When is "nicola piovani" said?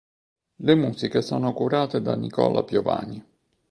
2.15-3.23